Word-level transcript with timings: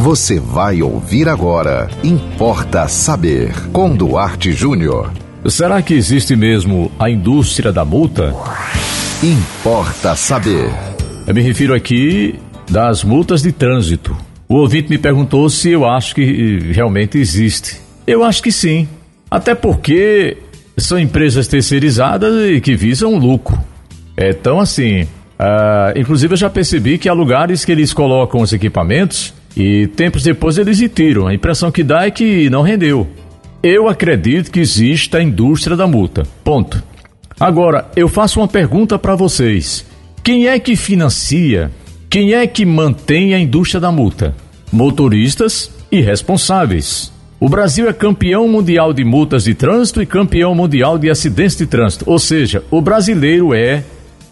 Você 0.00 0.40
vai 0.40 0.80
ouvir 0.80 1.28
agora. 1.28 1.86
Importa 2.02 2.88
saber. 2.88 3.52
Com 3.70 3.94
Duarte 3.94 4.50
Júnior. 4.50 5.12
Será 5.44 5.82
que 5.82 5.92
existe 5.92 6.34
mesmo 6.34 6.90
a 6.98 7.10
indústria 7.10 7.70
da 7.70 7.84
multa? 7.84 8.34
Importa 9.22 10.16
saber. 10.16 10.70
Eu 11.26 11.34
me 11.34 11.42
refiro 11.42 11.74
aqui 11.74 12.34
das 12.70 13.04
multas 13.04 13.42
de 13.42 13.52
trânsito. 13.52 14.16
O 14.48 14.54
ouvinte 14.54 14.88
me 14.88 14.96
perguntou 14.96 15.50
se 15.50 15.68
eu 15.68 15.86
acho 15.86 16.14
que 16.14 16.72
realmente 16.72 17.18
existe. 17.18 17.78
Eu 18.06 18.24
acho 18.24 18.42
que 18.42 18.50
sim. 18.50 18.88
Até 19.30 19.54
porque 19.54 20.38
são 20.78 20.98
empresas 20.98 21.46
terceirizadas 21.46 22.50
e 22.50 22.58
que 22.62 22.74
visam 22.74 23.18
lucro. 23.18 23.60
Então, 24.16 24.60
assim, 24.60 25.02
uh, 25.02 25.92
inclusive 25.94 26.32
eu 26.32 26.38
já 26.38 26.48
percebi 26.48 26.96
que 26.96 27.06
há 27.06 27.12
lugares 27.12 27.66
que 27.66 27.72
eles 27.72 27.92
colocam 27.92 28.40
os 28.40 28.54
equipamentos 28.54 29.38
e 29.56 29.86
tempos 29.88 30.22
depois 30.22 30.58
eles 30.58 30.78
retiram. 30.78 31.26
A 31.26 31.34
impressão 31.34 31.70
que 31.70 31.82
dá 31.82 32.06
é 32.06 32.10
que 32.10 32.48
não 32.50 32.62
rendeu. 32.62 33.08
Eu 33.62 33.88
acredito 33.88 34.50
que 34.50 34.60
existe 34.60 35.16
a 35.16 35.22
indústria 35.22 35.76
da 35.76 35.86
multa. 35.86 36.22
Ponto. 36.42 36.82
Agora, 37.38 37.90
eu 37.96 38.08
faço 38.08 38.40
uma 38.40 38.48
pergunta 38.48 38.98
para 38.98 39.14
vocês. 39.14 39.84
Quem 40.22 40.46
é 40.46 40.58
que 40.58 40.76
financia? 40.76 41.70
Quem 42.08 42.34
é 42.34 42.46
que 42.46 42.64
mantém 42.66 43.34
a 43.34 43.38
indústria 43.38 43.80
da 43.80 43.90
multa? 43.90 44.34
Motoristas 44.72 45.70
e 45.90 46.00
responsáveis. 46.00 47.12
O 47.38 47.48
Brasil 47.48 47.88
é 47.88 47.92
campeão 47.92 48.46
mundial 48.46 48.92
de 48.92 49.02
multas 49.02 49.44
de 49.44 49.54
trânsito 49.54 50.02
e 50.02 50.06
campeão 50.06 50.54
mundial 50.54 50.98
de 50.98 51.08
acidentes 51.08 51.56
de 51.56 51.66
trânsito. 51.66 52.04
Ou 52.06 52.18
seja, 52.18 52.62
o 52.70 52.82
brasileiro 52.82 53.54
é, 53.54 53.82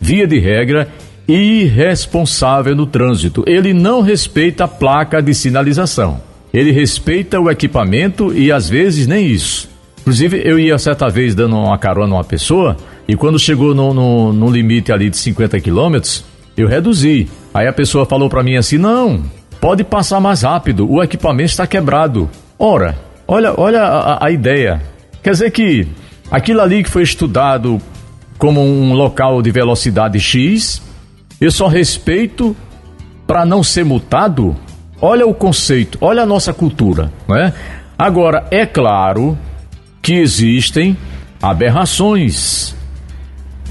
via 0.00 0.26
de 0.26 0.40
regra, 0.40 0.88
irresponsável 1.28 2.74
no 2.74 2.86
trânsito. 2.86 3.42
Ele 3.46 3.74
não 3.74 4.00
respeita 4.00 4.64
a 4.64 4.68
placa 4.68 5.20
de 5.20 5.34
sinalização. 5.34 6.20
Ele 6.52 6.70
respeita 6.70 7.40
o 7.40 7.50
equipamento 7.50 8.32
e 8.32 8.50
às 8.50 8.68
vezes 8.68 9.06
nem 9.06 9.26
isso. 9.26 9.68
Inclusive, 10.00 10.40
eu 10.44 10.58
ia 10.58 10.78
certa 10.78 11.08
vez 11.08 11.34
dando 11.34 11.56
uma 11.56 11.76
carona 11.78 12.14
a 12.14 12.18
uma 12.18 12.24
pessoa 12.24 12.76
e 13.08 13.16
quando 13.16 13.38
chegou 13.38 13.74
no, 13.74 13.92
no, 13.92 14.32
no 14.32 14.50
limite 14.50 14.92
ali 14.92 15.10
de 15.10 15.16
50 15.16 15.60
quilômetros, 15.60 16.24
eu 16.56 16.68
reduzi. 16.68 17.28
Aí 17.52 17.66
a 17.66 17.72
pessoa 17.72 18.06
falou 18.06 18.28
para 18.28 18.42
mim 18.42 18.56
assim: 18.56 18.78
não, 18.78 19.24
pode 19.60 19.82
passar 19.84 20.20
mais 20.20 20.42
rápido, 20.42 20.90
o 20.90 21.02
equipamento 21.02 21.50
está 21.50 21.66
quebrado. 21.66 22.30
Ora, 22.58 22.96
olha, 23.26 23.52
olha 23.56 23.82
a, 23.82 24.26
a 24.26 24.30
ideia. 24.30 24.80
Quer 25.22 25.30
dizer 25.32 25.50
que 25.50 25.88
aquilo 26.30 26.60
ali 26.60 26.82
que 26.82 26.90
foi 26.90 27.02
estudado 27.02 27.80
como 28.38 28.60
um 28.62 28.92
local 28.92 29.42
de 29.42 29.50
velocidade 29.50 30.20
X 30.20 30.82
eu 31.40 31.50
só 31.50 31.66
respeito 31.66 32.56
para 33.26 33.44
não 33.44 33.62
ser 33.62 33.84
multado? 33.84 34.56
Olha 35.00 35.26
o 35.26 35.34
conceito, 35.34 35.98
olha 36.00 36.22
a 36.22 36.26
nossa 36.26 36.54
cultura, 36.54 37.12
né? 37.28 37.52
Agora, 37.98 38.46
é 38.50 38.64
claro 38.64 39.36
que 40.00 40.14
existem 40.14 40.96
aberrações. 41.40 42.74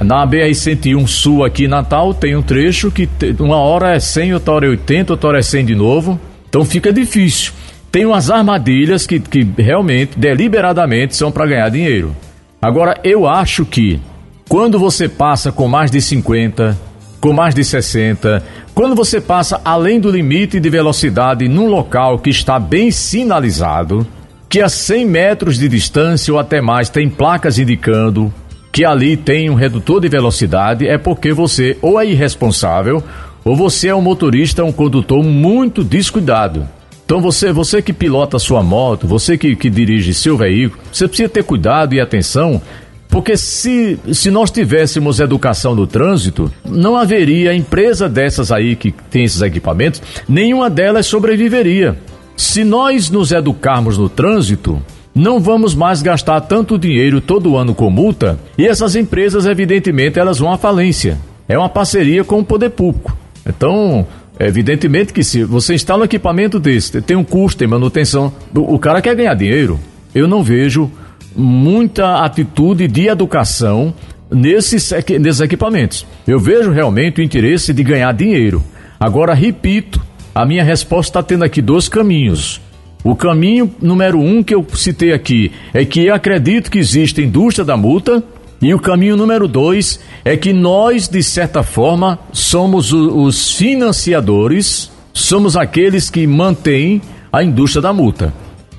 Na 0.00 0.24
BR-101 0.26 1.06
Sul 1.08 1.44
aqui 1.44 1.64
em 1.64 1.68
Natal 1.68 2.14
tem 2.14 2.36
um 2.36 2.42
trecho 2.42 2.90
que 2.90 3.08
uma 3.40 3.56
hora 3.56 3.94
é 3.94 4.00
100, 4.00 4.34
outra 4.34 4.54
hora 4.54 4.66
é 4.66 4.70
80, 4.70 5.12
outra 5.12 5.28
hora 5.28 5.38
é 5.38 5.42
100 5.42 5.66
de 5.66 5.74
novo. 5.74 6.20
Então 6.48 6.64
fica 6.64 6.92
difícil. 6.92 7.52
Tem 7.90 8.06
umas 8.06 8.30
armadilhas 8.30 9.06
que, 9.06 9.18
que 9.18 9.46
realmente, 9.56 10.18
deliberadamente, 10.18 11.16
são 11.16 11.32
para 11.32 11.46
ganhar 11.46 11.68
dinheiro. 11.68 12.14
Agora, 12.60 13.00
eu 13.02 13.26
acho 13.26 13.64
que 13.64 14.00
quando 14.48 14.78
você 14.78 15.08
passa 15.08 15.50
com 15.50 15.66
mais 15.66 15.90
de 15.90 16.00
50, 16.00 16.78
com 17.20 17.32
mais 17.32 17.54
de 17.54 17.64
60, 17.64 18.42
quando 18.74 18.94
você 18.94 19.20
passa 19.20 19.60
além 19.64 19.98
do 19.98 20.10
limite 20.10 20.60
de 20.60 20.70
velocidade 20.70 21.48
num 21.48 21.68
local 21.68 22.18
que 22.18 22.30
está 22.30 22.58
bem 22.58 22.90
sinalizado, 22.90 24.06
que 24.48 24.60
a 24.60 24.68
100 24.68 25.06
metros 25.06 25.58
de 25.58 25.68
distância 25.68 26.32
ou 26.32 26.38
até 26.38 26.60
mais 26.60 26.88
tem 26.88 27.08
placas 27.08 27.58
indicando 27.58 28.32
que 28.72 28.84
ali 28.84 29.16
tem 29.16 29.50
um 29.50 29.54
redutor 29.54 30.00
de 30.00 30.08
velocidade, 30.08 30.86
é 30.86 30.96
porque 30.96 31.32
você 31.32 31.76
ou 31.82 32.00
é 32.00 32.06
irresponsável 32.06 33.02
ou 33.44 33.56
você 33.56 33.88
é 33.88 33.94
um 33.94 34.00
motorista, 34.00 34.62
um 34.62 34.72
condutor 34.72 35.24
muito 35.24 35.82
descuidado. 35.82 36.68
Então 37.04 37.20
você, 37.20 37.52
você 37.52 37.80
que 37.80 37.92
pilota 37.92 38.38
sua 38.38 38.62
moto, 38.62 39.06
você 39.06 39.38
que, 39.38 39.56
que 39.56 39.70
dirige 39.70 40.12
seu 40.12 40.36
veículo, 40.36 40.82
você 40.92 41.08
precisa 41.08 41.28
ter 41.28 41.42
cuidado 41.42 41.94
e 41.94 42.00
atenção 42.00 42.60
porque 43.08 43.36
se, 43.36 43.98
se 44.12 44.30
nós 44.30 44.50
tivéssemos 44.50 45.18
educação 45.18 45.74
no 45.74 45.86
trânsito, 45.86 46.52
não 46.64 46.96
haveria 46.96 47.54
empresa 47.54 48.08
dessas 48.08 48.52
aí 48.52 48.76
que 48.76 48.92
tem 49.10 49.24
esses 49.24 49.40
equipamentos, 49.40 50.02
nenhuma 50.28 50.68
delas 50.68 51.06
sobreviveria. 51.06 51.98
Se 52.36 52.62
nós 52.62 53.10
nos 53.10 53.32
educarmos 53.32 53.96
no 53.98 54.08
trânsito, 54.08 54.80
não 55.14 55.40
vamos 55.40 55.74
mais 55.74 56.02
gastar 56.02 56.40
tanto 56.42 56.78
dinheiro 56.78 57.20
todo 57.20 57.56
ano 57.56 57.74
com 57.74 57.90
multa 57.90 58.38
e 58.56 58.66
essas 58.66 58.94
empresas, 58.94 59.46
evidentemente, 59.46 60.18
elas 60.18 60.38
vão 60.38 60.52
à 60.52 60.58
falência. 60.58 61.18
É 61.48 61.58
uma 61.58 61.68
parceria 61.68 62.22
com 62.22 62.38
o 62.38 62.44
poder 62.44 62.70
público. 62.70 63.16
Então, 63.44 64.06
evidentemente 64.38 65.12
que 65.12 65.24
se 65.24 65.42
você 65.42 65.74
instala 65.74 66.02
um 66.02 66.04
equipamento 66.04 66.60
desse, 66.60 67.00
tem 67.00 67.16
um 67.16 67.24
custo, 67.24 67.58
tem 67.58 67.66
manutenção, 67.66 68.32
o 68.54 68.78
cara 68.78 69.00
quer 69.00 69.16
ganhar 69.16 69.34
dinheiro. 69.34 69.80
Eu 70.14 70.28
não 70.28 70.42
vejo 70.42 70.90
muita 71.38 72.24
atitude 72.24 72.88
de 72.88 73.06
educação 73.06 73.94
nesses, 74.30 74.92
nesses 75.20 75.40
equipamentos. 75.40 76.04
Eu 76.26 76.40
vejo 76.40 76.70
realmente 76.70 77.20
o 77.20 77.24
interesse 77.24 77.72
de 77.72 77.82
ganhar 77.82 78.12
dinheiro. 78.12 78.62
Agora, 78.98 79.32
repito, 79.32 80.00
a 80.34 80.44
minha 80.44 80.64
resposta 80.64 81.10
está 81.10 81.22
tendo 81.22 81.44
aqui 81.44 81.62
dois 81.62 81.88
caminhos. 81.88 82.60
O 83.04 83.14
caminho 83.14 83.72
número 83.80 84.18
um 84.18 84.42
que 84.42 84.54
eu 84.54 84.66
citei 84.74 85.12
aqui 85.12 85.52
é 85.72 85.84
que 85.84 86.06
eu 86.06 86.14
acredito 86.14 86.70
que 86.70 86.78
existe 86.78 87.22
indústria 87.22 87.64
da 87.64 87.76
multa. 87.76 88.22
E 88.60 88.74
o 88.74 88.80
caminho 88.80 89.16
número 89.16 89.46
dois 89.46 90.00
é 90.24 90.36
que 90.36 90.52
nós, 90.52 91.08
de 91.08 91.22
certa 91.22 91.62
forma, 91.62 92.18
somos 92.32 92.92
os 92.92 93.52
financiadores, 93.52 94.90
somos 95.12 95.56
aqueles 95.56 96.10
que 96.10 96.26
mantêm 96.26 97.00
a 97.32 97.44
indústria 97.44 97.80
da 97.80 97.92
multa. 97.92 98.34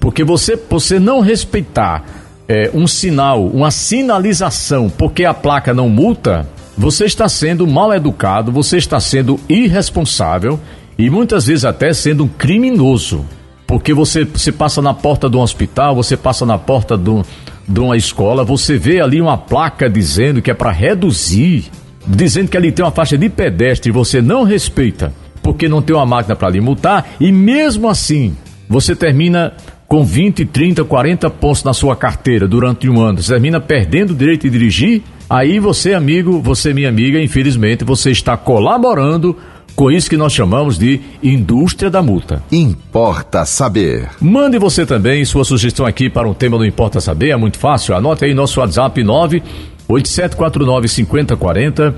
Porque 0.00 0.24
você, 0.24 0.58
você 0.68 0.98
não 0.98 1.20
respeitar 1.20 2.19
é, 2.50 2.68
um 2.74 2.84
sinal, 2.84 3.46
uma 3.46 3.70
sinalização, 3.70 4.90
porque 4.90 5.24
a 5.24 5.32
placa 5.32 5.72
não 5.72 5.88
multa, 5.88 6.48
você 6.76 7.04
está 7.04 7.28
sendo 7.28 7.64
mal 7.64 7.94
educado, 7.94 8.50
você 8.50 8.76
está 8.76 8.98
sendo 8.98 9.38
irresponsável 9.48 10.58
e 10.98 11.08
muitas 11.08 11.46
vezes 11.46 11.64
até 11.64 11.92
sendo 11.92 12.24
um 12.24 12.28
criminoso. 12.28 13.24
Porque 13.68 13.94
você, 13.94 14.24
você 14.24 14.50
passa 14.50 14.82
na 14.82 14.92
porta 14.92 15.30
de 15.30 15.36
um 15.36 15.42
hospital, 15.42 15.94
você 15.94 16.16
passa 16.16 16.44
na 16.44 16.58
porta 16.58 16.96
do, 16.96 17.24
de 17.68 17.78
uma 17.78 17.96
escola, 17.96 18.42
você 18.42 18.76
vê 18.76 19.00
ali 19.00 19.20
uma 19.20 19.38
placa 19.38 19.88
dizendo 19.88 20.42
que 20.42 20.50
é 20.50 20.54
para 20.54 20.72
reduzir, 20.72 21.70
dizendo 22.04 22.48
que 22.48 22.56
ali 22.56 22.72
tem 22.72 22.84
uma 22.84 22.90
faixa 22.90 23.16
de 23.16 23.28
pedestre 23.28 23.90
e 23.90 23.92
você 23.92 24.20
não 24.20 24.42
respeita, 24.42 25.14
porque 25.40 25.68
não 25.68 25.80
tem 25.80 25.94
uma 25.94 26.04
máquina 26.04 26.34
para 26.34 26.50
lhe 26.50 26.60
multar, 26.60 27.10
e 27.20 27.30
mesmo 27.30 27.88
assim 27.88 28.36
você 28.68 28.96
termina 28.96 29.52
com 29.90 30.04
20, 30.04 30.44
30, 30.44 30.84
40 30.84 31.28
pontos 31.30 31.64
na 31.64 31.74
sua 31.74 31.96
carteira 31.96 32.46
durante 32.46 32.88
um 32.88 33.00
ano, 33.00 33.20
você 33.20 33.32
termina 33.32 33.60
perdendo 33.60 34.12
o 34.12 34.14
direito 34.14 34.42
de 34.42 34.50
dirigir, 34.50 35.02
aí 35.28 35.58
você, 35.58 35.94
amigo, 35.94 36.40
você, 36.40 36.72
minha 36.72 36.88
amiga, 36.88 37.20
infelizmente, 37.20 37.82
você 37.82 38.12
está 38.12 38.36
colaborando 38.36 39.36
com 39.74 39.90
isso 39.90 40.08
que 40.08 40.16
nós 40.16 40.32
chamamos 40.32 40.78
de 40.78 41.00
indústria 41.20 41.90
da 41.90 42.00
multa. 42.00 42.40
Importa 42.52 43.44
saber. 43.44 44.08
Mande 44.20 44.58
você 44.58 44.86
também 44.86 45.24
sua 45.24 45.44
sugestão 45.44 45.84
aqui 45.84 46.08
para 46.08 46.28
um 46.28 46.34
tema 46.34 46.56
do 46.56 46.64
Importa 46.64 47.00
Saber, 47.00 47.30
é 47.30 47.36
muito 47.36 47.58
fácil. 47.58 47.96
Anote 47.96 48.24
aí 48.24 48.32
nosso 48.32 48.60
WhatsApp 48.60 49.02
98749 49.02 50.86
5040 50.86 51.96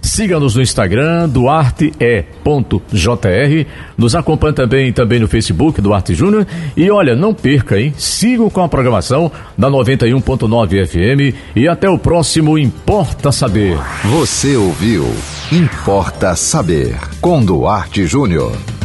Siga-nos 0.00 0.54
no 0.54 0.62
Instagram, 0.62 1.28
duarte.jr. 1.28 2.28
Nos 3.96 4.14
acompanhe 4.14 4.54
também, 4.54 4.92
também 4.92 5.20
no 5.20 5.28
Facebook, 5.28 5.80
Duarte 5.80 6.14
Júnior. 6.14 6.46
E 6.76 6.90
olha, 6.90 7.14
não 7.14 7.34
perca, 7.34 7.78
hein? 7.78 7.92
Sigam 7.96 8.48
com 8.48 8.62
a 8.62 8.68
programação 8.68 9.30
da 9.56 9.68
91.9 9.68 10.86
FM. 10.86 11.36
E 11.56 11.68
até 11.68 11.88
o 11.88 11.98
próximo 11.98 12.58
Importa 12.58 13.32
Saber. 13.32 13.78
Você 14.04 14.56
ouviu 14.56 15.06
Importa 15.52 16.34
Saber, 16.36 16.96
com 17.20 17.44
Duarte 17.44 18.06
Júnior. 18.06 18.77